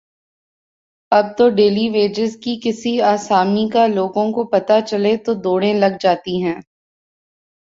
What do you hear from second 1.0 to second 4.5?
اب تو daily wages کی کسی آسامی کا لوگوں کو